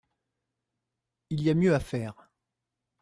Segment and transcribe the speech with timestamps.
[1.29, 2.27] Il y a mieux à faire.